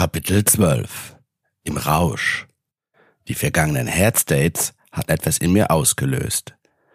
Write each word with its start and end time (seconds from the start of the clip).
Kapitel 0.00 0.42
12 0.42 1.14
Im 1.62 1.76
Rausch 1.76 2.46
Die 3.28 3.34
vergangenen 3.34 3.86
Herzdates 3.86 4.72
hatten 4.90 5.10
etwas 5.10 5.36
in 5.36 5.52
mir 5.52 5.70
ausgelöst. 5.70 6.54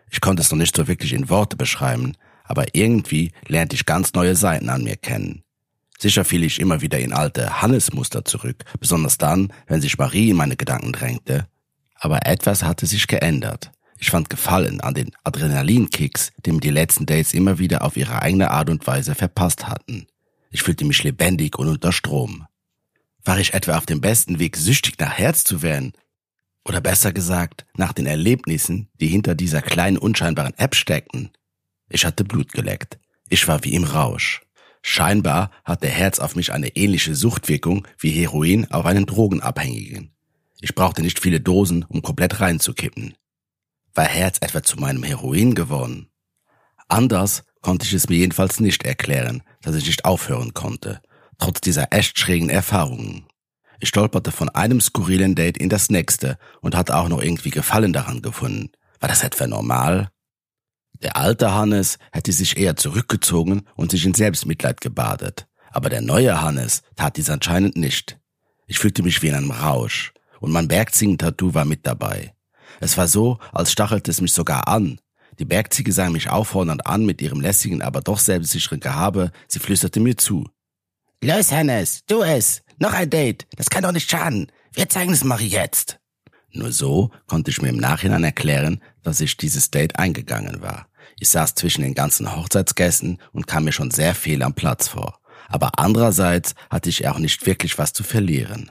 Ich 0.09 0.21
konnte 0.21 0.41
es 0.41 0.49
noch 0.49 0.57
nicht 0.57 0.75
so 0.75 0.87
wirklich 0.87 1.13
in 1.13 1.29
Worte 1.29 1.55
beschreiben, 1.55 2.17
aber 2.45 2.65
irgendwie 2.73 3.31
lernte 3.45 3.75
ich 3.75 3.85
ganz 3.85 4.13
neue 4.13 4.35
Seiten 4.35 4.69
an 4.69 4.83
mir 4.83 4.95
kennen. 4.95 5.43
Sicher 5.99 6.25
fiel 6.25 6.43
ich 6.43 6.59
immer 6.59 6.81
wieder 6.81 6.97
in 6.97 7.13
alte 7.13 7.61
Hannesmuster 7.61 8.25
zurück, 8.25 8.65
besonders 8.79 9.19
dann, 9.19 9.53
wenn 9.67 9.81
sich 9.81 9.99
Marie 9.99 10.31
in 10.31 10.37
meine 10.37 10.55
Gedanken 10.55 10.91
drängte. 10.91 11.47
Aber 11.99 12.25
etwas 12.25 12.63
hatte 12.63 12.87
sich 12.87 13.05
geändert. 13.05 13.69
Ich 13.99 14.09
fand 14.09 14.31
Gefallen 14.31 14.81
an 14.81 14.95
den 14.95 15.11
Adrenalinkicks, 15.23 16.31
die 16.43 16.53
mir 16.53 16.59
die 16.59 16.71
letzten 16.71 17.05
Dates 17.05 17.35
immer 17.35 17.59
wieder 17.59 17.83
auf 17.83 17.97
ihre 17.97 18.23
eigene 18.23 18.49
Art 18.49 18.71
und 18.71 18.87
Weise 18.87 19.13
verpasst 19.13 19.67
hatten. 19.67 20.07
Ich 20.49 20.63
fühlte 20.63 20.85
mich 20.85 21.03
lebendig 21.03 21.59
und 21.59 21.67
unter 21.67 21.91
Strom. 21.91 22.47
War 23.25 23.39
ich 23.39 23.55
etwa 23.55 23.75
auf 23.77 23.87
dem 23.87 24.01
besten 24.01 24.37
Weg, 24.37 24.55
süchtig 24.55 24.99
nach 24.99 25.17
Herz 25.17 25.43
zu 25.43 25.63
werden? 25.63 25.93
Oder 26.63 26.79
besser 26.79 27.11
gesagt, 27.11 27.65
nach 27.75 27.91
den 27.91 28.05
Erlebnissen, 28.05 28.87
die 28.99 29.07
hinter 29.07 29.33
dieser 29.33 29.63
kleinen 29.63 29.97
unscheinbaren 29.97 30.53
App 30.57 30.75
steckten? 30.75 31.31
Ich 31.89 32.05
hatte 32.05 32.23
Blut 32.23 32.53
geleckt. 32.53 32.99
Ich 33.27 33.47
war 33.47 33.63
wie 33.63 33.73
im 33.73 33.83
Rausch. 33.83 34.43
Scheinbar 34.83 35.49
hatte 35.63 35.87
Herz 35.87 36.19
auf 36.19 36.35
mich 36.35 36.53
eine 36.53 36.75
ähnliche 36.75 37.15
Suchtwirkung 37.15 37.87
wie 37.97 38.11
Heroin 38.11 38.69
auf 38.69 38.85
einen 38.85 39.07
Drogenabhängigen. 39.07 40.11
Ich 40.61 40.75
brauchte 40.75 41.01
nicht 41.01 41.19
viele 41.19 41.41
Dosen, 41.41 41.83
um 41.83 42.03
komplett 42.03 42.39
reinzukippen. 42.39 43.15
War 43.95 44.05
Herz 44.05 44.37
etwa 44.41 44.61
zu 44.61 44.77
meinem 44.77 45.01
Heroin 45.01 45.55
geworden? 45.55 46.09
Anders 46.87 47.43
konnte 47.61 47.87
ich 47.87 47.93
es 47.93 48.07
mir 48.07 48.17
jedenfalls 48.17 48.59
nicht 48.59 48.83
erklären, 48.83 49.41
dass 49.63 49.75
ich 49.75 49.87
nicht 49.87 50.05
aufhören 50.05 50.53
konnte 50.53 51.01
trotz 51.37 51.61
dieser 51.61 51.91
echt 51.91 52.17
schrägen 52.19 52.49
Erfahrungen. 52.49 53.25
Ich 53.79 53.89
stolperte 53.89 54.31
von 54.31 54.49
einem 54.49 54.79
skurrilen 54.81 55.35
Date 55.35 55.57
in 55.57 55.69
das 55.69 55.89
nächste 55.89 56.37
und 56.61 56.75
hatte 56.75 56.95
auch 56.95 57.09
noch 57.09 57.21
irgendwie 57.21 57.49
Gefallen 57.49 57.93
daran 57.93 58.21
gefunden. 58.21 58.71
War 58.99 59.09
das 59.09 59.23
etwa 59.23 59.47
normal? 59.47 60.09
Der 61.01 61.17
alte 61.17 61.53
Hannes 61.53 61.97
hätte 62.11 62.31
sich 62.31 62.57
eher 62.57 62.75
zurückgezogen 62.75 63.63
und 63.75 63.91
sich 63.91 64.05
in 64.05 64.13
Selbstmitleid 64.13 64.79
gebadet. 64.81 65.47
Aber 65.71 65.89
der 65.89 66.01
neue 66.01 66.41
Hannes 66.41 66.83
tat 66.95 67.17
dies 67.17 67.29
anscheinend 67.29 67.75
nicht. 67.75 68.17
Ich 68.65 68.79
fühlte 68.79 69.03
mich 69.03 69.21
wie 69.21 69.27
in 69.27 69.35
einem 69.35 69.51
Rausch. 69.51 70.13
Und 70.39 70.51
mein 70.51 70.67
Bergziegen-Tattoo 70.67 71.53
war 71.53 71.65
mit 71.65 71.85
dabei. 71.85 72.33
Es 72.79 72.97
war 72.97 73.07
so, 73.07 73.39
als 73.51 73.71
stachelte 73.71 74.11
es 74.11 74.21
mich 74.21 74.33
sogar 74.33 74.67
an. 74.67 74.99
Die 75.37 75.45
Bergziege 75.45 75.91
sah 75.91 76.09
mich 76.09 76.29
auffordernd 76.29 76.87
an 76.87 77.05
mit 77.05 77.21
ihrem 77.21 77.41
lässigen, 77.41 77.81
aber 77.81 78.01
doch 78.01 78.19
selbstsicheren 78.19 78.79
Gehabe. 78.79 79.31
Sie 79.47 79.59
flüsterte 79.59 79.99
mir 79.99 80.17
zu. 80.17 80.47
Los, 81.25 81.51
Hannes, 81.51 82.01
tu 82.05 82.21
es. 82.21 82.61
Noch 82.77 82.93
ein 82.93 83.09
Date. 83.09 83.47
Das 83.55 83.71
kann 83.71 83.81
doch 83.81 83.91
nicht 83.91 84.07
schaden. 84.07 84.51
Wir 84.73 84.89
zeigen 84.89 85.11
es 85.11 85.23
Marie 85.23 85.47
jetzt. 85.47 85.97
Nur 86.51 86.71
so 86.71 87.09
konnte 87.25 87.49
ich 87.49 87.63
mir 87.63 87.69
im 87.69 87.77
Nachhinein 87.77 88.23
erklären, 88.23 88.79
dass 89.01 89.21
ich 89.21 89.35
dieses 89.35 89.71
Date 89.71 89.97
eingegangen 89.97 90.61
war. 90.61 90.87
Ich 91.19 91.29
saß 91.29 91.55
zwischen 91.55 91.81
den 91.81 91.95
ganzen 91.95 92.35
Hochzeitsgästen 92.35 93.17
und 93.31 93.47
kam 93.47 93.63
mir 93.63 93.71
schon 93.71 93.89
sehr 93.89 94.13
fehl 94.13 94.43
am 94.43 94.53
Platz 94.53 94.87
vor. 94.87 95.19
Aber 95.47 95.79
andererseits 95.79 96.53
hatte 96.69 96.89
ich 96.89 97.07
auch 97.07 97.17
nicht 97.17 97.43
wirklich 97.47 97.79
was 97.79 97.91
zu 97.91 98.03
verlieren. 98.03 98.69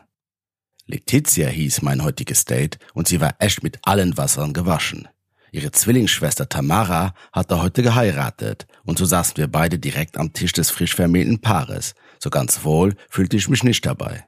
Letizia 0.86 1.48
hieß 1.48 1.82
mein 1.82 2.05
heutiges 2.05 2.44
Date 2.44 2.78
und 2.92 3.08
sie 3.08 3.20
war 3.20 3.34
echt 3.41 3.64
mit 3.64 3.80
allen 3.82 4.16
Wassern 4.16 4.52
gewaschen. 4.52 5.08
Ihre 5.50 5.72
Zwillingsschwester 5.72 6.48
Tamara 6.48 7.14
hatte 7.32 7.60
heute 7.60 7.82
geheiratet 7.82 8.69
und 8.84 8.97
so 8.98 9.06
saßen 9.06 9.38
wir 9.38 9.48
beide 9.48 9.80
direkt 9.80 10.16
am 10.16 10.32
Tisch 10.32 10.52
des 10.52 10.70
frisch 10.70 10.94
vermählten 10.94 11.41
Paares, 11.41 11.94
so 12.25 12.30
ganz 12.30 12.64
wohl 12.64 12.97
fühlte 13.08 13.36
ich 13.36 13.48
mich 13.48 13.62
nicht 13.62 13.86
dabei. 13.86 14.27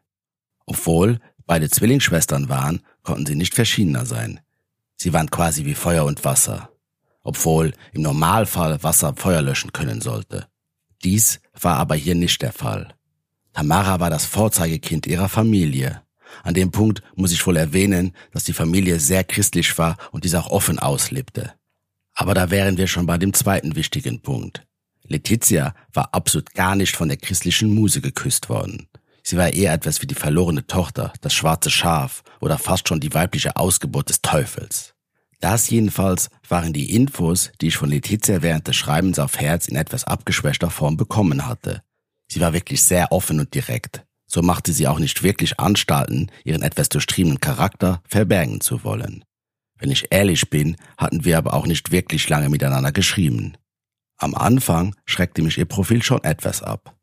Obwohl 0.66 1.18
beide 1.46 1.70
Zwillingsschwestern 1.70 2.48
waren, 2.48 2.82
konnten 3.02 3.26
sie 3.26 3.34
nicht 3.34 3.54
verschiedener 3.54 4.04
sein. 4.04 4.40
Sie 4.96 5.12
waren 5.12 5.30
quasi 5.30 5.64
wie 5.64 5.74
Feuer 5.74 6.04
und 6.04 6.24
Wasser. 6.24 6.70
Obwohl 7.22 7.72
im 7.92 8.02
Normalfall 8.02 8.82
Wasser 8.82 9.14
Feuer 9.16 9.42
löschen 9.42 9.72
können 9.72 10.00
sollte. 10.00 10.46
Dies 11.02 11.40
war 11.58 11.76
aber 11.76 11.94
hier 11.94 12.14
nicht 12.14 12.42
der 12.42 12.52
Fall. 12.52 12.94
Tamara 13.52 13.98
war 13.98 14.10
das 14.10 14.26
Vorzeigekind 14.26 15.06
ihrer 15.06 15.28
Familie. 15.28 16.02
An 16.42 16.54
dem 16.54 16.70
Punkt 16.70 17.02
muss 17.14 17.32
ich 17.32 17.46
wohl 17.46 17.56
erwähnen, 17.56 18.12
dass 18.32 18.44
die 18.44 18.52
Familie 18.52 19.00
sehr 19.00 19.24
christlich 19.24 19.78
war 19.78 19.96
und 20.12 20.24
dies 20.24 20.34
auch 20.34 20.50
offen 20.50 20.78
auslebte. 20.78 21.54
Aber 22.12 22.34
da 22.34 22.50
wären 22.50 22.76
wir 22.76 22.86
schon 22.86 23.06
bei 23.06 23.16
dem 23.16 23.32
zweiten 23.32 23.74
wichtigen 23.74 24.20
Punkt. 24.20 24.66
Letizia 25.08 25.74
war 25.92 26.14
absolut 26.14 26.54
gar 26.54 26.76
nicht 26.76 26.96
von 26.96 27.08
der 27.08 27.16
christlichen 27.16 27.74
Muse 27.74 28.00
geküsst 28.00 28.48
worden. 28.48 28.88
Sie 29.22 29.36
war 29.36 29.52
eher 29.52 29.72
etwas 29.72 30.02
wie 30.02 30.06
die 30.06 30.14
verlorene 30.14 30.66
Tochter, 30.66 31.12
das 31.20 31.34
schwarze 31.34 31.70
Schaf 31.70 32.22
oder 32.40 32.58
fast 32.58 32.88
schon 32.88 33.00
die 33.00 33.12
weibliche 33.12 33.56
Ausgeburt 33.56 34.08
des 34.08 34.22
Teufels. 34.22 34.94
Das 35.40 35.68
jedenfalls 35.68 36.30
waren 36.48 36.72
die 36.72 36.94
Infos, 36.94 37.50
die 37.60 37.68
ich 37.68 37.76
von 37.76 37.90
Letizia 37.90 38.42
während 38.42 38.68
des 38.68 38.76
Schreibens 38.76 39.18
auf 39.18 39.38
Herz 39.38 39.68
in 39.68 39.76
etwas 39.76 40.04
abgeschwächter 40.04 40.70
Form 40.70 40.96
bekommen 40.96 41.46
hatte. 41.46 41.82
Sie 42.28 42.40
war 42.40 42.52
wirklich 42.52 42.82
sehr 42.82 43.12
offen 43.12 43.40
und 43.40 43.54
direkt. 43.54 44.04
So 44.26 44.42
machte 44.42 44.72
sie 44.72 44.88
auch 44.88 44.98
nicht 44.98 45.22
wirklich 45.22 45.60
Anstalten, 45.60 46.30
ihren 46.44 46.62
etwas 46.62 46.88
durchtriebenen 46.88 47.40
Charakter 47.40 48.02
verbergen 48.08 48.60
zu 48.60 48.82
wollen. 48.82 49.24
Wenn 49.78 49.90
ich 49.90 50.06
ehrlich 50.10 50.48
bin, 50.50 50.76
hatten 50.96 51.24
wir 51.24 51.38
aber 51.38 51.54
auch 51.54 51.66
nicht 51.66 51.92
wirklich 51.92 52.28
lange 52.28 52.48
miteinander 52.48 52.92
geschrieben. 52.92 53.56
Am 54.18 54.34
Anfang 54.34 54.94
schreckte 55.04 55.42
mich 55.42 55.58
ihr 55.58 55.66
Profil 55.66 56.02
schon 56.02 56.24
etwas 56.24 56.62
ab. 56.62 56.94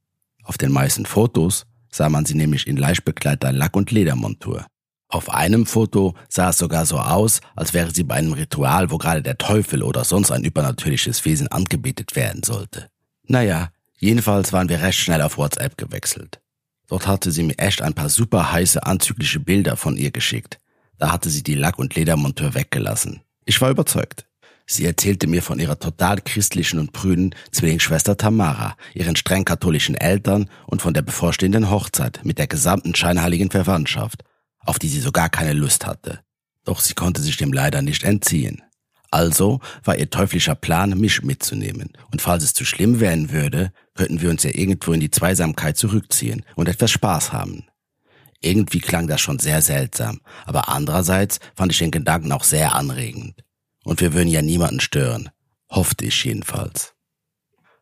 Auf 0.43 0.57
den 0.57 0.71
meisten 0.71 1.05
Fotos 1.05 1.65
sah 1.91 2.09
man 2.09 2.25
sie 2.25 2.35
nämlich 2.35 2.67
in 2.67 2.77
leicht 2.77 3.05
bekleidter 3.05 3.51
Lack- 3.51 3.75
und 3.75 3.91
Ledermontur. 3.91 4.65
Auf 5.07 5.29
einem 5.29 5.67
Foto 5.67 6.15
sah 6.27 6.49
es 6.49 6.57
sogar 6.57 6.87
so 6.87 6.97
aus, 6.97 7.39
als 7.55 7.75
wäre 7.75 7.93
sie 7.93 8.03
bei 8.03 8.15
einem 8.15 8.33
Ritual, 8.33 8.89
wo 8.89 8.97
gerade 8.97 9.21
der 9.21 9.37
Teufel 9.37 9.83
oder 9.83 10.03
sonst 10.03 10.31
ein 10.31 10.43
übernatürliches 10.43 11.23
Wesen 11.23 11.47
angebetet 11.49 12.15
werden 12.15 12.41
sollte. 12.41 12.89
Naja, 13.27 13.69
jedenfalls 13.99 14.51
waren 14.53 14.69
wir 14.69 14.81
recht 14.81 14.97
schnell 14.97 15.21
auf 15.21 15.37
WhatsApp 15.37 15.77
gewechselt. 15.77 16.41
Dort 16.87 17.05
hatte 17.05 17.31
sie 17.31 17.43
mir 17.43 17.59
echt 17.59 17.83
ein 17.83 17.93
paar 17.93 18.09
super 18.09 18.51
heiße, 18.51 18.83
anzügliche 18.83 19.39
Bilder 19.39 19.77
von 19.77 19.97
ihr 19.97 20.09
geschickt. 20.09 20.59
Da 20.97 21.11
hatte 21.11 21.29
sie 21.29 21.43
die 21.43 21.55
Lack- 21.55 21.77
und 21.77 21.93
Ledermontur 21.95 22.55
weggelassen. 22.55 23.21
Ich 23.45 23.61
war 23.61 23.69
überzeugt. 23.69 24.25
Sie 24.65 24.85
erzählte 24.85 25.27
mir 25.27 25.41
von 25.41 25.59
ihrer 25.59 25.77
total 25.77 26.21
christlichen 26.21 26.79
und 26.79 26.93
prüden 26.93 27.35
Zwillingsschwester 27.51 28.17
Tamara, 28.17 28.77
ihren 28.93 29.15
streng 29.15 29.45
katholischen 29.45 29.95
Eltern 29.95 30.49
und 30.67 30.81
von 30.81 30.93
der 30.93 31.01
bevorstehenden 31.01 31.69
Hochzeit 31.69 32.21
mit 32.23 32.37
der 32.37 32.47
gesamten 32.47 32.95
scheinheiligen 32.95 33.51
Verwandtschaft, 33.51 34.23
auf 34.59 34.79
die 34.79 34.87
sie 34.87 35.01
so 35.01 35.11
gar 35.11 35.29
keine 35.29 35.53
Lust 35.53 35.85
hatte. 35.85 36.21
Doch 36.63 36.79
sie 36.79 36.93
konnte 36.93 37.21
sich 37.21 37.35
dem 37.35 37.51
leider 37.51 37.81
nicht 37.81 38.03
entziehen. 38.03 38.61
Also 39.11 39.59
war 39.83 39.95
ihr 39.97 40.09
teuflischer 40.09 40.55
Plan, 40.55 40.97
mich 40.97 41.21
mitzunehmen. 41.21 41.91
Und 42.11 42.21
falls 42.21 42.43
es 42.43 42.53
zu 42.53 42.65
schlimm 42.65 42.99
werden 42.99 43.31
würde, 43.31 43.71
könnten 43.93 44.21
wir 44.21 44.29
uns 44.29 44.43
ja 44.43 44.49
irgendwo 44.51 44.93
in 44.93 45.01
die 45.01 45.11
Zweisamkeit 45.11 45.77
zurückziehen 45.77 46.43
und 46.55 46.67
etwas 46.67 46.89
Spaß 46.91 47.31
haben. 47.31 47.65
Irgendwie 48.41 48.79
klang 48.79 49.07
das 49.07 49.21
schon 49.21 49.39
sehr 49.39 49.61
seltsam, 49.61 50.19
aber 50.45 50.67
andererseits 50.69 51.39
fand 51.55 51.71
ich 51.71 51.77
den 51.77 51.91
Gedanken 51.91 52.31
auch 52.31 52.43
sehr 52.43 52.73
anregend. 52.73 53.43
Und 53.83 54.01
wir 54.01 54.13
würden 54.13 54.29
ja 54.29 54.41
niemanden 54.41 54.79
stören. 54.79 55.29
Hoffte 55.69 56.05
ich 56.05 56.23
jedenfalls. 56.23 56.93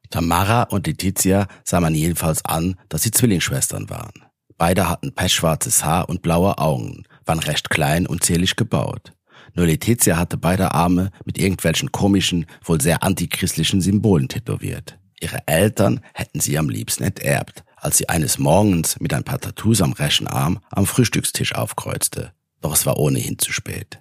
Tamara 0.10 0.64
und 0.64 0.88
Letizia 0.88 1.48
sah 1.64 1.80
man 1.80 1.96
jedenfalls 1.96 2.44
an, 2.44 2.76
dass 2.90 3.04
sie 3.04 3.12
Zwillingsschwestern 3.12 3.90
waren. 3.90 4.26
Beide 4.58 4.90
hatten 4.90 5.14
pechschwarzes 5.14 5.84
Haar 5.84 6.10
und 6.10 6.22
blaue 6.22 6.58
Augen, 6.58 7.04
waren 7.26 7.40
recht 7.40 7.70
klein 7.70 8.06
und 8.06 8.24
zierlich 8.24 8.56
gebaut. 8.56 9.14
Nur 9.56 9.66
Letizia 9.66 10.18
hatte 10.18 10.38
beide 10.38 10.74
Arme 10.74 11.12
mit 11.26 11.38
irgendwelchen 11.38 11.92
komischen, 11.92 12.46
wohl 12.64 12.80
sehr 12.80 13.04
antichristlichen 13.04 13.82
Symbolen 13.82 14.28
tätowiert. 14.28 15.00
Ihre 15.20 15.48
Eltern 15.48 16.02
hätten 16.14 16.40
sie 16.40 16.58
am 16.58 16.70
liebsten 16.70 17.04
enterbt, 17.04 17.64
als 17.76 17.98
sie 17.98 18.10
eines 18.10 18.38
Morgens 18.38 19.00
mit 19.00 19.14
ein 19.14 19.24
paar 19.24 19.40
Tattoos 19.40 19.82
am 19.82 19.94
rechten 19.94 20.28
Arm 20.28 20.60
am 20.70 20.86
Frühstückstisch 20.86 21.56
aufkreuzte. 21.56 22.34
Doch 22.62 22.74
es 22.74 22.86
war 22.86 22.98
ohnehin 22.98 23.40
zu 23.40 23.52
spät. 23.52 24.01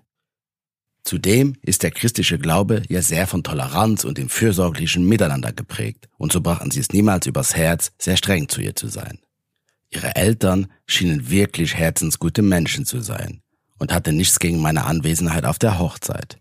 Zudem 1.02 1.56
ist 1.62 1.82
der 1.82 1.91
christliche 1.91 2.38
Glaube 2.38 2.82
ja 2.88 3.02
sehr 3.02 3.26
von 3.26 3.43
Toleranz 3.43 4.05
und 4.05 4.19
dem 4.19 4.29
fürsorglichen 4.29 5.06
Miteinander 5.06 5.52
geprägt, 5.52 6.08
und 6.19 6.32
so 6.32 6.41
brachten 6.41 6.70
sie 6.70 6.81
es 6.81 6.91
niemals 6.91 7.26
übers 7.26 7.56
Herz, 7.56 7.93
sehr 7.99 8.17
streng 8.17 8.49
zu 8.49 8.61
ihr 8.61 8.76
zu 8.76 8.88
sein. 8.88 9.19
Ihre 9.91 10.14
Eltern 10.14 10.69
schienen 10.87 11.31
wirklich 11.31 11.75
herzensgute 11.75 12.43
Menschen 12.43 12.85
zu 12.85 13.00
sein 13.00 13.43
und 13.79 13.93
hatte 13.93 14.12
nichts 14.12 14.38
gegen 14.38 14.61
meine 14.61 14.85
Anwesenheit 14.85 15.44
auf 15.44 15.58
der 15.58 15.79
Hochzeit. 15.79 16.38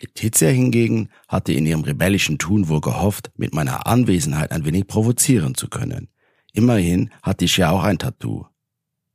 Letizia 0.00 0.48
hingegen 0.48 1.08
hatte 1.26 1.52
in 1.52 1.66
ihrem 1.66 1.82
rebellischen 1.82 2.38
Tun 2.38 2.68
wohl 2.68 2.80
gehofft, 2.80 3.30
mit 3.36 3.52
meiner 3.52 3.86
Anwesenheit 3.86 4.52
ein 4.52 4.64
wenig 4.64 4.86
provozieren 4.86 5.54
zu 5.54 5.68
können. 5.68 6.08
Immerhin 6.52 7.10
hatte 7.22 7.44
ich 7.44 7.56
ja 7.56 7.70
auch 7.70 7.84
ein 7.84 7.98
Tattoo. 7.98 8.46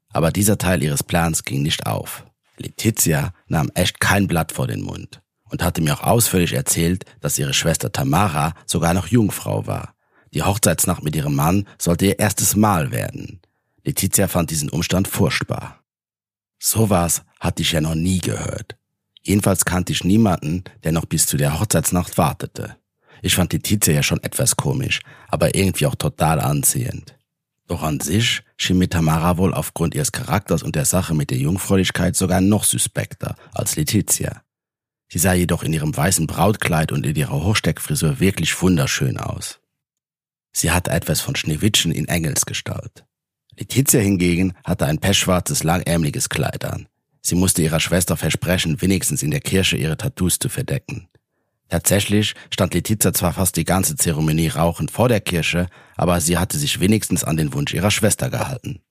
Aber 0.09 0.31
dieser 0.31 0.57
Teil 0.57 0.83
ihres 0.83 1.03
Plans 1.03 1.44
ging 1.44 1.63
nicht 1.63 1.85
auf. 1.85 2.25
Letizia 2.57 3.33
nahm 3.47 3.71
echt 3.73 4.00
kein 4.00 4.27
Blatt 4.27 4.51
vor 4.51 4.67
den 4.67 4.81
Mund 4.81 5.21
und 5.50 5.63
hatte 5.63 5.81
mir 5.81 5.94
auch 5.94 6.03
ausführlich 6.03 6.53
erzählt, 6.53 7.05
dass 7.21 7.39
ihre 7.39 7.53
Schwester 7.53 7.91
Tamara 7.91 8.53
sogar 8.65 8.94
noch 8.94 9.07
Jungfrau 9.07 9.67
war. 9.67 9.95
Die 10.33 10.44
Hochzeitsnacht 10.44 11.03
mit 11.03 11.15
ihrem 11.15 11.35
Mann 11.35 11.67
sollte 11.77 12.05
ihr 12.05 12.19
erstes 12.19 12.55
Mal 12.55 12.91
werden. 12.91 13.41
Letizia 13.83 14.27
fand 14.27 14.50
diesen 14.50 14.69
Umstand 14.69 15.07
furchtbar. 15.07 15.83
Sowas 16.59 17.23
hatte 17.39 17.61
ich 17.61 17.73
ja 17.73 17.81
noch 17.81 17.95
nie 17.95 18.19
gehört. 18.19 18.77
Jedenfalls 19.21 19.65
kannte 19.65 19.94
ich 19.94 20.03
niemanden, 20.03 20.63
der 20.83 20.91
noch 20.91 21.06
bis 21.06 21.25
zu 21.25 21.38
der 21.38 21.59
Hochzeitsnacht 21.59 22.17
wartete. 22.17 22.77
Ich 23.21 23.35
fand 23.35 23.53
Letizia 23.53 23.94
ja 23.94 24.03
schon 24.03 24.23
etwas 24.23 24.56
komisch, 24.56 25.01
aber 25.27 25.56
irgendwie 25.56 25.85
auch 25.85 25.95
total 25.95 26.39
anziehend. 26.39 27.15
Doch 27.73 27.81
an 27.81 27.99
sich 27.99 28.43
schien 28.55 28.77
mir 28.77 28.87
Tamara 28.87 29.37
wohl 29.37 29.51
aufgrund 29.51 29.95
ihres 29.95 30.11
Charakters 30.11 30.61
und 30.61 30.75
der 30.75 30.85
Sache 30.85 31.15
mit 31.15 31.31
der 31.31 31.39
Jungfräulichkeit 31.39 32.15
sogar 32.15 32.39
noch 32.39 32.65
suspekter 32.65 33.35
als 33.51 33.75
Letizia. 33.77 34.43
Sie 35.11 35.17
sah 35.17 35.33
jedoch 35.33 35.63
in 35.63 35.73
ihrem 35.73 35.97
weißen 35.97 36.27
Brautkleid 36.27 36.91
und 36.91 37.03
in 37.03 37.15
ihrer 37.15 37.43
Hochsteckfrisur 37.43 38.19
wirklich 38.19 38.61
wunderschön 38.61 39.17
aus. 39.17 39.59
Sie 40.51 40.69
hatte 40.69 40.91
etwas 40.91 41.21
von 41.21 41.35
Schneewittchen 41.35 41.91
in 41.91 42.07
Engelsgestalt. 42.07 43.05
Letizia 43.57 44.01
hingegen 44.01 44.53
hatte 44.63 44.85
ein 44.85 44.99
pechschwarzes, 44.99 45.63
langärmliches 45.63 46.29
Kleid 46.29 46.65
an. 46.65 46.87
Sie 47.21 47.33
musste 47.33 47.63
ihrer 47.63 47.79
Schwester 47.79 48.17
versprechen, 48.17 48.83
wenigstens 48.83 49.23
in 49.23 49.31
der 49.31 49.41
Kirche 49.41 49.77
ihre 49.77 49.97
Tattoos 49.97 50.37
zu 50.37 50.47
verdecken. 50.47 51.07
Tatsächlich 51.73 52.35
stand 52.51 52.75
Letizia 52.75 53.13
zwar 53.13 53.33
fast 53.33 53.57
die 53.57 53.63
ganze 53.63 53.95
Zeremonie 53.95 54.49
rauchend 54.49 54.91
vor 54.91 55.09
der 55.09 55.21
Kirche, 55.21 55.65
aber 55.95 56.21
sie 56.21 56.37
hatte 56.37 56.59
sich 56.59 56.79
wenigstens 56.79 57.23
an 57.23 57.35
den 57.35 57.51
Wunsch 57.51 57.73
ihrer 57.73 57.89
Schwester 57.89 58.29
gehalten. 58.29 58.83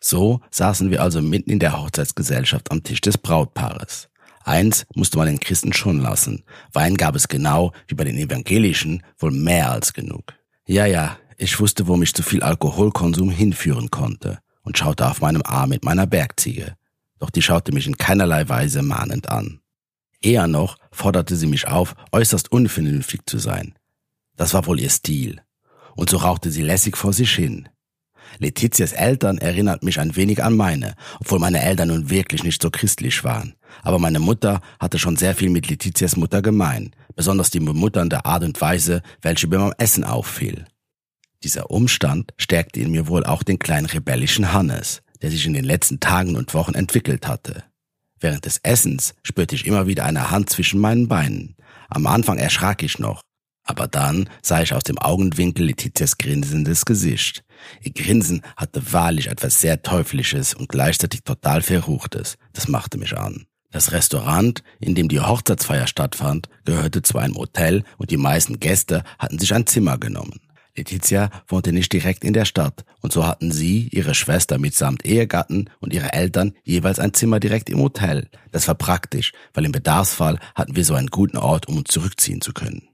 So 0.00 0.40
saßen 0.52 0.92
wir 0.92 1.02
also 1.02 1.20
mitten 1.20 1.50
in 1.50 1.58
der 1.58 1.76
Hochzeitsgesellschaft 1.76 2.70
am 2.70 2.84
Tisch 2.84 3.00
des 3.00 3.18
Brautpaares. 3.18 4.08
Eins 4.44 4.86
musste 4.94 5.18
man 5.18 5.26
den 5.26 5.40
Christen 5.40 5.72
schon 5.72 5.98
lassen. 5.98 6.44
Wein 6.72 6.96
gab 6.96 7.16
es 7.16 7.26
genau 7.26 7.72
wie 7.88 7.96
bei 7.96 8.04
den 8.04 8.18
Evangelischen 8.18 9.02
wohl 9.18 9.32
mehr 9.32 9.72
als 9.72 9.92
genug. 9.92 10.32
Ja, 10.64 10.86
ja, 10.86 11.18
ich 11.38 11.58
wusste, 11.58 11.88
wo 11.88 11.96
mich 11.96 12.14
zu 12.14 12.22
viel 12.22 12.44
Alkoholkonsum 12.44 13.30
hinführen 13.30 13.90
konnte 13.90 14.38
und 14.62 14.78
schaute 14.78 15.10
auf 15.10 15.22
meinem 15.22 15.42
Arm 15.44 15.70
mit 15.70 15.84
meiner 15.84 16.06
Bergziege. 16.06 16.76
Doch 17.18 17.30
die 17.30 17.42
schaute 17.42 17.72
mich 17.72 17.88
in 17.88 17.98
keinerlei 17.98 18.48
Weise 18.48 18.82
mahnend 18.82 19.28
an. 19.28 19.58
Eher 20.26 20.48
noch 20.48 20.76
forderte 20.90 21.36
sie 21.36 21.46
mich 21.46 21.68
auf, 21.68 21.94
äußerst 22.10 22.50
unvernünftig 22.50 23.20
zu 23.26 23.38
sein. 23.38 23.74
Das 24.34 24.54
war 24.54 24.66
wohl 24.66 24.80
ihr 24.80 24.90
Stil. 24.90 25.40
Und 25.94 26.10
so 26.10 26.16
rauchte 26.16 26.50
sie 26.50 26.62
lässig 26.62 26.96
vor 26.96 27.12
sich 27.12 27.32
hin. 27.32 27.68
Letizias 28.38 28.90
Eltern 28.90 29.38
erinnert 29.38 29.84
mich 29.84 30.00
ein 30.00 30.16
wenig 30.16 30.42
an 30.42 30.56
meine, 30.56 30.96
obwohl 31.20 31.38
meine 31.38 31.62
Eltern 31.62 31.88
nun 31.88 32.10
wirklich 32.10 32.42
nicht 32.42 32.60
so 32.60 32.70
christlich 32.70 33.22
waren. 33.22 33.54
Aber 33.84 34.00
meine 34.00 34.18
Mutter 34.18 34.62
hatte 34.80 34.98
schon 34.98 35.16
sehr 35.16 35.36
viel 35.36 35.48
mit 35.48 35.68
Letizias 35.68 36.16
Mutter 36.16 36.42
gemein, 36.42 36.90
besonders 37.14 37.50
die 37.50 37.60
bemutternde 37.60 38.24
Art 38.24 38.42
und 38.42 38.60
Weise, 38.60 39.02
welche 39.22 39.46
beim 39.46 39.72
Essen 39.78 40.02
auffiel. 40.02 40.64
Dieser 41.44 41.70
Umstand 41.70 42.34
stärkte 42.36 42.80
in 42.80 42.90
mir 42.90 43.06
wohl 43.06 43.24
auch 43.24 43.44
den 43.44 43.60
kleinen 43.60 43.86
rebellischen 43.86 44.52
Hannes, 44.52 45.02
der 45.22 45.30
sich 45.30 45.46
in 45.46 45.54
den 45.54 45.64
letzten 45.64 46.00
Tagen 46.00 46.34
und 46.34 46.52
Wochen 46.52 46.74
entwickelt 46.74 47.28
hatte. 47.28 47.62
Während 48.26 48.44
des 48.44 48.58
Essens 48.64 49.14
spürte 49.22 49.54
ich 49.54 49.68
immer 49.68 49.86
wieder 49.86 50.04
eine 50.04 50.32
Hand 50.32 50.50
zwischen 50.50 50.80
meinen 50.80 51.06
Beinen. 51.06 51.54
Am 51.88 52.08
Anfang 52.08 52.38
erschrak 52.38 52.82
ich 52.82 52.98
noch, 52.98 53.20
aber 53.62 53.86
dann 53.86 54.28
sah 54.42 54.62
ich 54.62 54.74
aus 54.74 54.82
dem 54.82 54.98
Augenwinkel 54.98 55.66
Letizias 55.66 56.18
grinsendes 56.18 56.84
Gesicht. 56.84 57.44
Ihr 57.82 57.92
Grinsen 57.92 58.42
hatte 58.56 58.92
wahrlich 58.92 59.28
etwas 59.28 59.60
sehr 59.60 59.80
Teuflisches 59.80 60.54
und 60.54 60.68
gleichzeitig 60.68 61.22
total 61.22 61.62
Verruchtes. 61.62 62.34
Das 62.52 62.66
machte 62.66 62.98
mich 62.98 63.16
an. 63.16 63.46
Das 63.70 63.92
Restaurant, 63.92 64.64
in 64.80 64.96
dem 64.96 65.08
die 65.08 65.20
Hochzeitsfeier 65.20 65.86
stattfand, 65.86 66.48
gehörte 66.64 67.02
zu 67.02 67.18
einem 67.18 67.36
Hotel 67.36 67.84
und 67.96 68.10
die 68.10 68.16
meisten 68.16 68.58
Gäste 68.58 69.04
hatten 69.20 69.38
sich 69.38 69.54
ein 69.54 69.68
Zimmer 69.68 69.98
genommen. 69.98 70.40
Letizia 70.76 71.30
wohnte 71.48 71.72
nicht 71.72 71.92
direkt 71.92 72.24
in 72.24 72.32
der 72.32 72.44
Stadt 72.44 72.84
und 73.00 73.12
so 73.12 73.26
hatten 73.26 73.50
sie, 73.50 73.88
ihre 73.92 74.14
Schwester 74.14 74.58
mitsamt 74.58 75.04
Ehegatten 75.04 75.70
und 75.80 75.92
ihre 75.92 76.12
Eltern 76.12 76.52
jeweils 76.64 76.98
ein 76.98 77.14
Zimmer 77.14 77.40
direkt 77.40 77.70
im 77.70 77.80
Hotel. 77.80 78.28
Das 78.52 78.68
war 78.68 78.74
praktisch, 78.74 79.32
weil 79.54 79.64
im 79.64 79.72
Bedarfsfall 79.72 80.38
hatten 80.54 80.76
wir 80.76 80.84
so 80.84 80.94
einen 80.94 81.08
guten 81.08 81.38
Ort, 81.38 81.68
um 81.68 81.78
uns 81.78 81.88
zurückziehen 81.90 82.40
zu 82.40 82.52
können. 82.52 82.88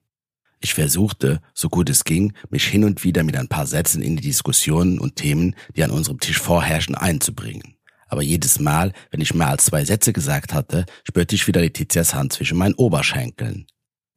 Ich 0.60 0.74
versuchte, 0.74 1.40
so 1.54 1.68
gut 1.68 1.90
es 1.90 2.04
ging, 2.04 2.34
mich 2.50 2.64
hin 2.66 2.84
und 2.84 3.02
wieder 3.02 3.24
mit 3.24 3.36
ein 3.36 3.48
paar 3.48 3.66
Sätzen 3.66 4.00
in 4.00 4.16
die 4.16 4.22
Diskussionen 4.22 5.00
und 5.00 5.16
Themen, 5.16 5.56
die 5.74 5.82
an 5.82 5.90
unserem 5.90 6.20
Tisch 6.20 6.38
vorherrschen, 6.38 6.94
einzubringen. 6.94 7.76
Aber 8.06 8.22
jedes 8.22 8.60
Mal, 8.60 8.92
wenn 9.10 9.20
ich 9.20 9.34
mehr 9.34 9.48
als 9.48 9.64
zwei 9.64 9.84
Sätze 9.84 10.12
gesagt 10.12 10.54
hatte, 10.54 10.86
spürte 11.02 11.34
ich 11.34 11.48
wieder 11.48 11.62
Letizias 11.62 12.14
Hand 12.14 12.34
zwischen 12.34 12.58
meinen 12.58 12.74
Oberschenkeln. 12.74 13.66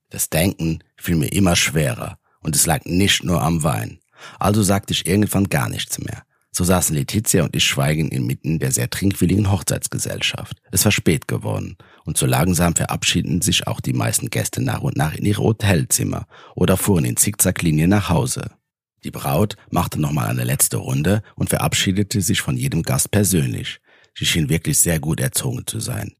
Das 0.10 0.30
Denken 0.30 0.84
fiel 0.98 1.16
mir 1.16 1.32
immer 1.32 1.56
schwerer 1.56 2.20
und 2.45 2.56
es 2.56 2.68
lag 2.68 2.86
nicht 2.86 3.24
nur 3.24 3.42
am 3.42 3.63
Wein. 3.63 4.00
Also 4.39 4.62
sagte 4.62 4.94
ich 4.94 5.07
irgendwann 5.07 5.50
gar 5.50 5.68
nichts 5.68 5.97
mehr. 6.00 6.24
So 6.51 6.63
saßen 6.63 6.95
Letizia 6.95 7.44
und 7.44 7.56
ich 7.56 7.65
schweigend 7.65 8.13
inmitten 8.13 8.59
der 8.59 8.71
sehr 8.71 8.89
trinkwilligen 8.89 9.51
Hochzeitsgesellschaft. 9.51 10.62
Es 10.71 10.86
war 10.86 10.92
spät 10.92 11.27
geworden, 11.27 11.75
und 12.06 12.18
so 12.18 12.27
langsam 12.27 12.75
verabschiedeten 12.75 13.42
sich 13.42 13.65
auch 13.68 13.81
die 13.81 13.94
meisten 13.94 14.30
Gäste 14.30 14.62
nach 14.62 14.81
und 14.81 14.95
nach 14.95 15.15
in 15.15 15.25
ihre 15.25 15.44
Hotelzimmer 15.44 16.27
oder 16.56 16.77
fuhren 16.77 17.03
in 17.03 17.18
Zickzacklinie 17.18 17.88
nach 17.88 18.09
Hause. 18.09 18.51
Die 19.03 19.12
Braut 19.12 19.57
machte 19.71 20.00
nochmal 20.00 20.27
eine 20.27 20.44
letzte 20.44 20.77
Runde 20.77 21.24
und 21.36 21.50
verabschiedete 21.50 22.21
sich 22.21 22.42
von 22.42 22.56
jedem 22.56 22.83
Gast 22.83 23.09
persönlich. 23.09 23.80
Sie 24.18 24.25
schien 24.25 24.50
wirklich 24.50 24.77
sehr 24.77 25.00
gut 25.00 25.19
erzogen 25.19 25.63
zu 25.65 25.80
sein. 25.80 26.13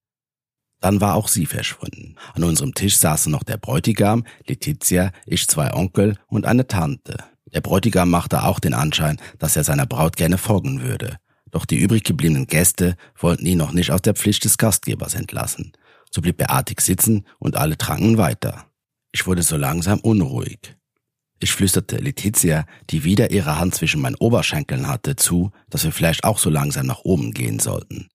Dann 0.86 1.02
war 1.02 1.16
auch 1.16 1.30
sie 1.30 1.48
verschwunden. 1.48 2.14
An 2.36 2.44
unserem 2.44 2.76
Tisch 2.76 2.98
saßen 2.98 3.32
noch 3.32 3.42
der 3.42 3.58
Bräutigam, 3.58 4.24
Letizia, 4.46 5.12
ich 5.26 5.48
zwei 5.48 5.74
Onkel 5.74 6.16
und 6.28 6.46
eine 6.46 6.68
Tante. 6.68 7.18
Der 7.52 7.62
Bräutigam 7.62 8.12
machte 8.12 8.44
auch 8.44 8.60
den 8.60 8.76
Anschein, 8.76 9.20
dass 9.40 9.56
er 9.56 9.64
seiner 9.64 9.88
Braut 9.88 10.16
gerne 10.16 10.38
folgen 10.38 10.84
würde. 10.84 11.18
Doch 11.50 11.66
die 11.66 11.80
übrig 11.80 12.04
gebliebenen 12.04 12.46
Gäste 12.46 12.98
wollten 13.18 13.48
ihn 13.48 13.58
noch 13.58 13.72
nicht 13.72 13.90
aus 13.90 14.04
der 14.04 14.14
Pflicht 14.14 14.46
des 14.46 14.60
Gastgebers 14.60 15.16
entlassen. 15.16 15.72
So 16.12 16.22
blieb 16.22 16.40
er 16.40 16.52
artig 16.52 16.82
sitzen 16.82 17.26
und 17.40 17.56
alle 17.56 17.80
tranken 17.80 18.20
weiter. 18.20 18.68
Ich 19.12 19.26
wurde 19.26 19.42
so 19.42 19.58
langsam 19.58 20.00
unruhig. 20.02 20.76
Ich 21.40 21.52
flüsterte 21.52 21.98
Letizia, 21.98 22.68
die 22.92 23.04
wieder 23.04 23.32
ihre 23.32 23.58
Hand 23.58 23.74
zwischen 23.74 24.02
meinen 24.02 24.18
Oberschenkeln 24.18 24.88
hatte, 24.88 25.16
zu, 25.16 25.50
dass 25.72 25.84
wir 25.84 25.92
vielleicht 25.92 26.26
auch 26.26 26.38
so 26.38 26.52
langsam 26.52 26.86
nach 26.86 27.00
oben 27.00 27.32
gehen 27.32 27.58
sollten. 27.58 28.08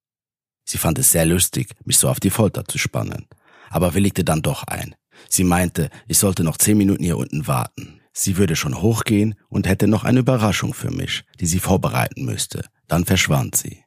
Sie 0.71 0.79
fand 0.79 1.01
es 1.01 1.11
sehr 1.11 1.27
lustig, 1.27 1.73
mich 1.85 1.99
so 1.99 2.09
auf 2.09 2.21
die 2.21 2.31
Folter 2.31 2.65
zu 2.65 2.79
spannen, 2.79 3.27
aber 3.71 3.95
willigte 3.95 4.23
dann 4.23 4.41
doch 4.41 4.63
ein. 4.63 4.95
Sie 5.29 5.43
meinte, 5.43 5.91
ich 6.07 6.19
sollte 6.19 6.45
noch 6.45 6.59
zehn 6.59 6.79
Minuten 6.79 7.03
hier 7.03 7.17
unten 7.17 7.49
warten. 7.49 8.01
Sie 8.13 8.37
würde 8.37 8.55
schon 8.55 8.81
hochgehen 8.81 9.35
und 9.49 9.67
hätte 9.67 9.89
noch 9.89 10.05
eine 10.05 10.21
Überraschung 10.21 10.73
für 10.73 10.93
mich, 10.93 11.25
die 11.41 11.47
sie 11.47 11.59
vorbereiten 11.59 12.25
müsste. 12.25 12.67
Dann 12.87 13.05
verschwand 13.05 13.57
sie. 13.57 13.83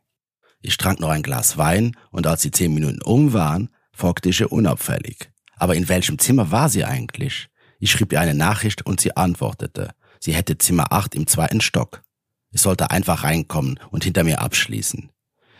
Ich 0.60 0.76
trank 0.76 1.00
noch 1.00 1.08
ein 1.08 1.24
Glas 1.24 1.58
Wein 1.58 1.96
und 2.12 2.28
als 2.28 2.42
die 2.42 2.52
zehn 2.52 2.74
Minuten 2.74 3.02
um 3.02 3.32
waren, 3.32 3.70
folgte 3.94 4.28
ich 4.28 4.42
ihr 4.42 4.52
unauffällig. 4.52 5.32
Aber 5.56 5.76
in 5.76 5.88
welchem 5.88 6.20
Zimmer 6.20 6.52
war 6.52 6.68
sie 6.68 6.84
eigentlich? 6.84 7.48
Ich 7.80 7.92
schrieb 7.92 8.12
ihr 8.12 8.20
eine 8.20 8.36
Nachricht 8.36 8.86
und 8.86 9.00
sie 9.00 9.16
antwortete. 9.16 9.92
Sie 10.20 10.34
hätte 10.34 10.58
Zimmer 10.58 10.92
8 10.92 11.16
im 11.16 11.28
zweiten 11.28 11.62
Stock. 11.62 12.04
Ich 12.52 12.60
sollte 12.60 12.92
einfach 12.92 13.24
reinkommen 13.24 13.80
und 13.90 14.04
hinter 14.04 14.26
mir 14.26 14.42
abschließen. 14.42 15.13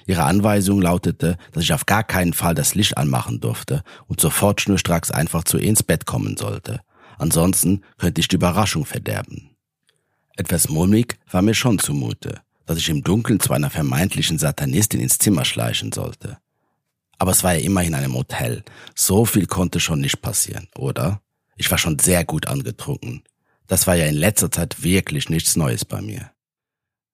Ihre 0.06 0.24
Anweisung 0.24 0.82
lautete, 0.82 1.38
dass 1.52 1.64
ich 1.64 1.74
auf 1.74 1.86
gar 1.86 2.04
keinen 2.04 2.34
Fall 2.34 2.56
das 2.56 2.76
Licht 2.76 2.98
anmachen 2.98 3.40
durfte 3.40 3.84
und 4.08 4.20
sofort 4.20 4.62
schnurstracks 4.62 5.12
einfach 5.12 5.44
zu 5.44 5.58
ihr 5.58 5.70
ins 5.70 5.84
Bett 5.84 6.06
kommen 6.06 6.38
sollte. 6.38 6.82
Ansonsten 7.18 7.84
könnte 7.98 8.22
ich 8.22 8.28
die 8.28 8.36
Überraschung 8.36 8.86
verderben. 8.86 9.52
Etwas 10.36 10.70
mulmig 10.70 11.18
war 11.30 11.42
mir 11.42 11.54
schon 11.54 11.80
zumute, 11.80 12.42
dass 12.66 12.78
ich 12.78 12.90
im 12.90 13.04
Dunkeln 13.04 13.40
zu 13.40 13.54
einer 13.54 13.70
vermeintlichen 13.70 14.40
Satanistin 14.40 15.00
ins 15.00 15.20
Zimmer 15.20 15.46
schleichen 15.46 15.92
sollte. 15.92 16.38
Aber 17.20 17.32
es 17.32 17.44
war 17.44 17.54
ja 17.54 17.60
immerhin 17.60 17.94
einem 17.94 18.16
Hotel. 18.16 18.64
So 18.96 19.26
viel 19.26 19.46
konnte 19.46 19.80
schon 19.80 20.02
nicht 20.02 20.22
passieren, 20.22 20.68
oder? 20.76 21.22
Ich 21.56 21.70
war 21.70 21.78
schon 21.78 22.00
sehr 22.00 22.26
gut 22.26 22.48
angetrunken. 22.48 23.24
Das 23.68 23.88
war 23.88 23.96
ja 23.96 24.06
in 24.06 24.16
letzter 24.16 24.52
Zeit 24.52 24.84
wirklich 24.84 25.30
nichts 25.30 25.56
Neues 25.56 25.86
bei 25.86 26.02
mir. 26.02 26.32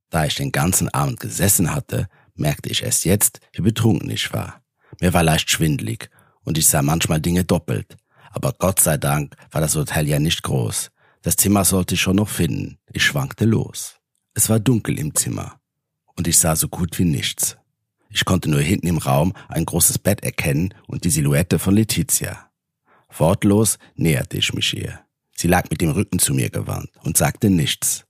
Da 0.10 0.25
ich 0.25 0.36
den 0.36 0.51
ganzen 0.51 0.89
Abend 0.89 1.19
gesessen 1.19 1.75
hatte, 1.75 2.08
merkte 2.39 2.69
ich 2.69 2.84
erst 2.84 3.05
jetzt, 3.05 3.39
wie 3.53 3.62
betrunken 3.62 4.10
ich 4.10 4.34
war. 4.34 4.62
Mir 5.00 5.13
war 5.13 5.24
leicht 5.24 5.50
schwindlig 5.50 6.10
und 6.43 6.58
ich 6.58 6.67
sah 6.67 6.81
manchmal 6.81 7.22
Dinge 7.22 7.43
doppelt. 7.43 7.98
Aber 8.31 8.53
Gott 8.53 8.79
sei 8.79 8.98
Dank 8.98 9.36
war 9.51 9.62
das 9.62 9.75
Hotel 9.75 10.08
ja 10.08 10.19
nicht 10.19 10.43
groß. 10.43 10.91
Das 11.22 11.36
Zimmer 11.36 11.65
sollte 11.65 11.96
ich 11.96 12.01
schon 12.01 12.15
noch 12.15 12.29
finden. 12.29 12.77
Ich 12.91 13.03
schwankte 13.03 13.46
los. 13.46 13.96
Es 14.34 14.50
war 14.50 14.60
dunkel 14.60 15.00
im 15.00 15.15
Zimmer 15.15 15.60
und 16.15 16.27
ich 16.27 16.38
sah 16.38 16.55
so 16.55 16.67
gut 16.67 17.00
wie 17.00 17.05
nichts. 17.05 17.58
Ich 18.10 18.25
konnte 18.25 18.50
nur 18.50 18.62
hinten 18.62 18.88
im 18.88 18.98
Raum 18.98 19.34
ein 19.48 19.65
großes 19.65 20.00
Bett 20.00 20.24
erkennen 20.24 20.74
und 20.88 21.03
die 21.03 21.10
Silhouette 21.10 21.60
von 21.60 21.75
Letizia. 21.75 22.50
Wortlos 23.15 23.77
näherte 23.96 24.38
ich 24.38 24.53
mich 24.53 24.75
ihr. 24.75 25.00
Sie 25.36 25.48
lag 25.48 25.69
mit 25.69 25.81
dem 25.81 25.91
Rücken 25.91 26.19
zu 26.19 26.34
mir 26.34 26.50
gewandt 26.50 26.89
und 27.03 27.17
sagte 27.17 27.50
nichts. 27.50 28.05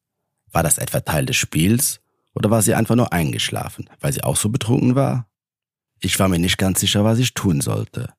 War 0.52 0.64
das 0.64 0.78
etwa 0.78 1.02
Teil 1.02 1.26
des 1.26 1.36
Spiels 1.36 2.00
oder 2.40 2.50
war 2.50 2.62
sie 2.62 2.74
einfach 2.74 2.96
nur 2.96 3.12
eingeschlafen, 3.12 3.90
weil 4.00 4.14
sie 4.14 4.24
auch 4.24 4.38
so 4.38 4.50
betrunken 4.50 4.96
war? 4.96 5.28
Ich 6.00 6.18
war 6.20 6.30
mir 6.30 6.40
nicht 6.40 6.58
ganz 6.58 6.80
sicher, 6.80 7.04
was 7.04 7.20
ich 7.20 7.34
tun 7.34 7.60
sollte. 7.60 8.14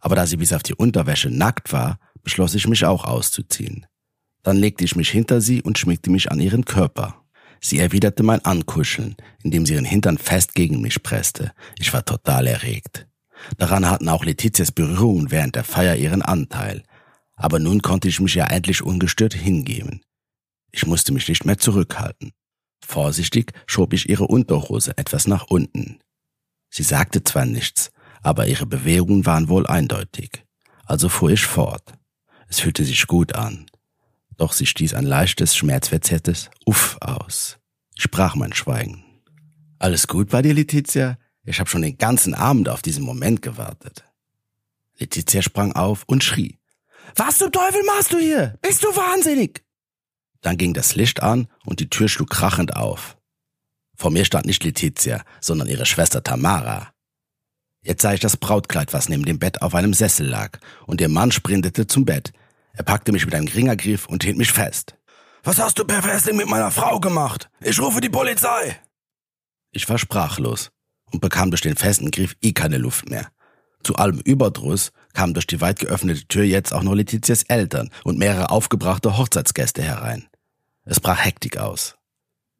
Aber 0.00 0.16
da 0.16 0.26
sie 0.26 0.38
bis 0.38 0.54
auf 0.54 0.62
die 0.62 0.74
Unterwäsche 0.74 1.28
nackt 1.28 1.70
war, 1.70 1.98
beschloss 2.22 2.54
ich 2.54 2.66
mich 2.66 2.86
auch 2.86 3.04
auszuziehen. 3.04 3.84
Dann 4.42 4.56
legte 4.56 4.84
ich 4.84 4.96
mich 4.96 5.10
hinter 5.10 5.42
sie 5.42 5.62
und 5.62 5.78
schmiegte 5.78 6.10
mich 6.10 6.32
an 6.32 6.40
ihren 6.40 6.64
Körper. 6.64 7.22
Sie 7.60 7.78
erwiderte 7.78 8.22
mein 8.22 8.42
Ankuscheln, 8.42 9.16
indem 9.42 9.66
sie 9.66 9.74
ihren 9.74 9.84
Hintern 9.84 10.16
fest 10.16 10.54
gegen 10.54 10.80
mich 10.80 11.02
presste. 11.02 11.52
Ich 11.78 11.92
war 11.92 12.04
total 12.04 12.46
erregt. 12.46 13.06
Daran 13.58 13.88
hatten 13.90 14.08
auch 14.08 14.24
Letizias 14.24 14.72
Berührungen 14.72 15.30
während 15.30 15.56
der 15.56 15.64
Feier 15.64 15.96
ihren 15.96 16.22
Anteil. 16.22 16.84
Aber 17.36 17.58
nun 17.58 17.82
konnte 17.82 18.08
ich 18.08 18.18
mich 18.18 18.34
ja 18.34 18.46
endlich 18.46 18.82
ungestört 18.82 19.34
hingeben. 19.34 20.00
Ich 20.70 20.86
musste 20.86 21.12
mich 21.12 21.28
nicht 21.28 21.44
mehr 21.44 21.58
zurückhalten. 21.58 22.32
Vorsichtig 22.84 23.52
schob 23.66 23.92
ich 23.92 24.08
ihre 24.08 24.26
Unterhose 24.26 24.96
etwas 24.96 25.26
nach 25.26 25.46
unten. 25.48 26.00
Sie 26.70 26.82
sagte 26.82 27.22
zwar 27.24 27.44
nichts, 27.44 27.90
aber 28.22 28.46
ihre 28.46 28.66
Bewegungen 28.66 29.26
waren 29.26 29.48
wohl 29.48 29.66
eindeutig. 29.66 30.44
Also 30.84 31.08
fuhr 31.08 31.30
ich 31.30 31.44
fort. 31.44 31.92
Es 32.48 32.60
fühlte 32.60 32.84
sich 32.84 33.06
gut 33.06 33.34
an. 33.34 33.66
Doch 34.36 34.52
sie 34.52 34.66
stieß 34.66 34.94
ein 34.94 35.04
leichtes, 35.04 35.56
schmerzverzerrtes 35.56 36.50
Uff 36.64 36.96
aus. 37.00 37.58
Ich 37.96 38.04
sprach 38.04 38.36
mein 38.36 38.52
Schweigen. 38.52 39.04
Alles 39.78 40.06
gut 40.06 40.30
bei 40.30 40.42
dir, 40.42 40.54
Letizia? 40.54 41.18
Ich 41.44 41.60
habe 41.60 41.68
schon 41.68 41.82
den 41.82 41.98
ganzen 41.98 42.34
Abend 42.34 42.68
auf 42.68 42.82
diesen 42.82 43.04
Moment 43.04 43.42
gewartet. 43.42 44.04
Letizia 44.98 45.42
sprang 45.42 45.72
auf 45.72 46.04
und 46.06 46.24
schrie. 46.24 46.58
Was 47.16 47.38
zum 47.38 47.52
Teufel 47.52 47.82
machst 47.84 48.12
du 48.12 48.18
hier? 48.18 48.58
Bist 48.60 48.84
du 48.84 48.88
wahnsinnig? 48.88 49.64
Dann 50.42 50.56
ging 50.56 50.74
das 50.74 50.94
Licht 50.94 51.22
an 51.22 51.48
und 51.64 51.80
die 51.80 51.90
Tür 51.90 52.08
schlug 52.08 52.30
krachend 52.30 52.76
auf. 52.76 53.16
Vor 53.96 54.10
mir 54.10 54.24
stand 54.24 54.46
nicht 54.46 54.62
Letizia, 54.62 55.24
sondern 55.40 55.68
ihre 55.68 55.86
Schwester 55.86 56.22
Tamara. 56.22 56.92
Jetzt 57.82 58.02
sah 58.02 58.12
ich 58.12 58.20
das 58.20 58.36
Brautkleid, 58.36 58.92
was 58.92 59.08
neben 59.08 59.24
dem 59.24 59.38
Bett 59.38 59.62
auf 59.62 59.74
einem 59.74 59.94
Sessel 59.94 60.26
lag, 60.26 60.58
und 60.86 61.00
ihr 61.00 61.08
Mann 61.08 61.32
sprintete 61.32 61.86
zum 61.86 62.04
Bett. 62.04 62.32
Er 62.72 62.84
packte 62.84 63.12
mich 63.12 63.24
mit 63.24 63.34
einem 63.34 63.48
Ringergriff 63.48 64.06
und 64.06 64.22
hielt 64.22 64.36
mich 64.36 64.52
fest. 64.52 64.96
Was 65.42 65.58
hast 65.58 65.78
du 65.78 65.84
perversling 65.84 66.36
mit 66.36 66.48
meiner 66.48 66.70
Frau 66.70 67.00
gemacht? 67.00 67.50
Ich 67.60 67.80
rufe 67.80 68.00
die 68.00 68.08
Polizei! 68.08 68.78
Ich 69.72 69.88
war 69.88 69.98
sprachlos 69.98 70.70
und 71.10 71.20
bekam 71.20 71.50
durch 71.50 71.62
den 71.62 71.76
festen 71.76 72.10
Griff 72.10 72.36
eh 72.42 72.52
keine 72.52 72.78
Luft 72.78 73.08
mehr. 73.08 73.30
Zu 73.82 73.96
allem 73.96 74.20
Überdruss 74.20 74.92
kamen 75.18 75.34
durch 75.34 75.48
die 75.48 75.60
weit 75.60 75.80
geöffnete 75.80 76.28
Tür 76.28 76.44
jetzt 76.44 76.72
auch 76.72 76.84
noch 76.84 76.94
Letizias 76.94 77.42
Eltern 77.42 77.90
und 78.04 78.20
mehrere 78.20 78.52
aufgebrachte 78.52 79.18
Hochzeitsgäste 79.18 79.82
herein. 79.82 80.28
Es 80.84 81.00
brach 81.00 81.24
Hektik 81.24 81.56
aus. 81.56 81.96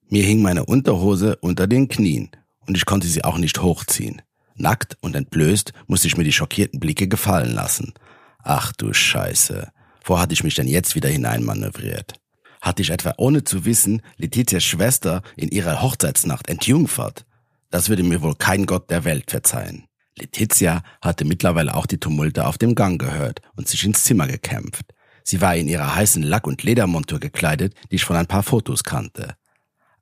Mir 0.09 0.25
hing 0.25 0.43
meine 0.43 0.65
Unterhose 0.65 1.37
unter 1.37 1.69
den 1.69 1.87
Knien 1.87 2.33
und 2.67 2.77
ich 2.77 2.85
konnte 2.85 3.07
sie 3.07 3.23
auch 3.23 3.39
nicht 3.39 3.63
hochziehen. 3.63 4.23
Nackt 4.57 4.99
und 5.01 5.15
entblößt 5.15 5.73
musste 5.87 6.09
ich 6.09 6.17
mir 6.17 6.25
die 6.25 6.33
schockierten 6.33 6.81
Blicke 6.81 7.07
gefallen 7.07 7.53
lassen. 7.53 7.95
Ach 8.43 8.73
du 8.73 8.93
Scheiße. 8.93 9.71
Wo 10.03 10.19
hatte 10.19 10.33
ich 10.33 10.43
mich 10.43 10.57
denn 10.57 10.67
jetzt 10.67 10.97
wieder 10.97 11.09
hineinmanövriert? 11.09 12.15
Hatte 12.61 12.83
ich 12.83 12.91
etwa 12.91 13.15
ohne 13.19 13.45
zu 13.45 13.67
wissen 13.67 14.03
Letizias 14.17 14.65
Schwester 14.65 15.23
in 15.37 15.51
ihrer 15.51 15.81
Hochzeitsnacht 15.81 16.49
entjungfert? 16.49 17.25
Das 17.71 17.89
würde 17.89 18.03
mir 18.03 18.21
wohl 18.21 18.35
kein 18.35 18.67
Gott 18.67 18.91
der 18.91 19.05
Welt 19.05 19.31
verzeihen. 19.31 19.88
Letizia 20.19 20.83
hatte 21.01 21.25
mittlerweile 21.25 21.75
auch 21.75 21.87
die 21.87 21.99
Tumulte 21.99 22.47
auf 22.47 22.59
dem 22.59 22.75
Gang 22.75 23.01
gehört 23.01 23.41
und 23.57 23.69
sich 23.69 23.85
ins 23.85 24.05
Zimmer 24.05 24.27
gekämpft. 24.27 24.85
Sie 25.25 25.41
war 25.41 25.57
in 25.57 25.69
ihrer 25.69 25.95
heißen 25.95 26.23
Lack- 26.23 26.47
und 26.47 26.63
Ledermontur 26.63 27.21
gekleidet, 27.21 27.75
die 27.91 27.97
ich 27.97 28.05
von 28.05 28.17
ein 28.17 28.27
paar 28.27 28.43
Fotos 28.43 28.85
kannte. 28.85 29.37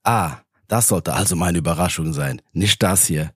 Ah, 0.04 0.38
das 0.68 0.88
sollte 0.88 1.14
also 1.14 1.36
meine 1.36 1.58
Überraschung 1.58 2.12
sein, 2.12 2.42
nicht 2.52 2.82
das 2.82 3.06
hier. 3.06 3.32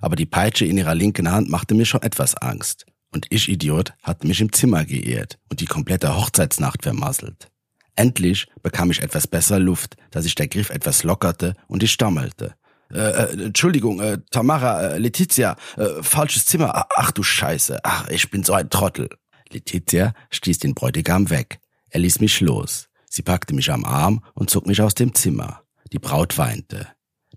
Aber 0.00 0.16
die 0.16 0.26
Peitsche 0.26 0.64
in 0.64 0.78
ihrer 0.78 0.94
linken 0.94 1.30
Hand 1.30 1.48
machte 1.48 1.74
mir 1.74 1.86
schon 1.86 2.02
etwas 2.02 2.34
Angst. 2.36 2.86
Und 3.10 3.26
ich, 3.30 3.48
Idiot, 3.48 3.94
hatte 4.02 4.26
mich 4.26 4.40
im 4.40 4.52
Zimmer 4.52 4.84
geehrt 4.84 5.38
und 5.48 5.60
die 5.60 5.66
komplette 5.66 6.16
Hochzeitsnacht 6.16 6.82
vermasselt. 6.82 7.50
Endlich 7.94 8.46
bekam 8.62 8.90
ich 8.90 9.02
etwas 9.02 9.26
besser 9.26 9.58
Luft, 9.58 9.96
da 10.10 10.22
sich 10.22 10.34
der 10.34 10.48
Griff 10.48 10.70
etwas 10.70 11.02
lockerte 11.02 11.54
und 11.66 11.82
ich 11.82 11.90
stammelte. 11.90 12.54
Äh, 12.92 12.98
äh, 12.98 13.44
Entschuldigung, 13.44 14.00
äh, 14.00 14.18
Tamara, 14.30 14.80
äh, 14.80 14.98
Letizia, 14.98 15.56
äh, 15.76 16.02
falsches 16.02 16.46
Zimmer. 16.46 16.86
Ach 16.96 17.10
du 17.10 17.22
Scheiße, 17.22 17.80
ach, 17.82 18.08
ich 18.08 18.30
bin 18.30 18.44
so 18.44 18.54
ein 18.54 18.70
Trottel. 18.70 19.10
Letizia 19.50 20.14
stieß 20.30 20.58
den 20.58 20.74
Bräutigam 20.74 21.30
weg. 21.30 21.60
Er 21.90 22.00
ließ 22.00 22.20
mich 22.20 22.40
los. 22.40 22.88
Sie 23.10 23.22
packte 23.22 23.54
mich 23.54 23.70
am 23.70 23.84
Arm 23.84 24.24
und 24.34 24.50
zog 24.50 24.66
mich 24.66 24.80
aus 24.82 24.94
dem 24.94 25.14
Zimmer. 25.14 25.62
Die 25.92 25.98
Braut 25.98 26.36
weinte. 26.36 26.88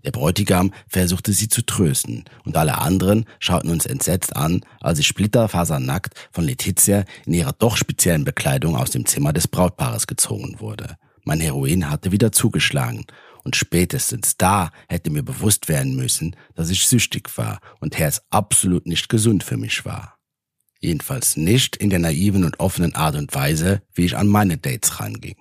Der 0.04 0.10
Bräutigam 0.10 0.72
versuchte 0.88 1.32
sie 1.32 1.48
zu 1.48 1.64
trösten, 1.64 2.24
und 2.44 2.56
alle 2.56 2.78
anderen 2.78 3.26
schauten 3.38 3.70
uns 3.70 3.86
entsetzt 3.86 4.34
an, 4.34 4.62
als 4.80 4.98
ich 4.98 5.06
splitterfasernackt 5.06 6.14
von 6.32 6.44
Letizia 6.44 7.04
in 7.24 7.34
ihrer 7.34 7.52
doch 7.52 7.76
speziellen 7.76 8.24
Bekleidung 8.24 8.76
aus 8.76 8.90
dem 8.90 9.06
Zimmer 9.06 9.32
des 9.32 9.46
Brautpaares 9.46 10.08
gezogen 10.08 10.56
wurde. 10.58 10.96
Mein 11.24 11.38
Heroin 11.38 11.88
hatte 11.88 12.10
wieder 12.10 12.32
zugeschlagen, 12.32 13.04
und 13.44 13.56
spätestens 13.56 14.36
da 14.36 14.70
hätte 14.88 15.10
mir 15.10 15.22
bewusst 15.22 15.68
werden 15.68 15.96
müssen, 15.96 16.36
dass 16.54 16.70
ich 16.70 16.86
süchtig 16.86 17.36
war 17.36 17.60
und 17.80 17.98
Herz 17.98 18.22
absolut 18.30 18.86
nicht 18.86 19.08
gesund 19.08 19.42
für 19.42 19.56
mich 19.56 19.84
war. 19.84 20.18
Jedenfalls 20.80 21.36
nicht 21.36 21.76
in 21.76 21.90
der 21.90 22.00
naiven 22.00 22.44
und 22.44 22.58
offenen 22.58 22.94
Art 22.94 23.14
und 23.14 23.34
Weise, 23.34 23.82
wie 23.94 24.04
ich 24.04 24.16
an 24.16 24.26
meine 24.26 24.58
Dates 24.58 24.98
ranging. 24.98 25.36